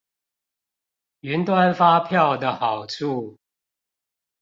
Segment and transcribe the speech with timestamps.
[1.21, 3.37] 雲端發票的好處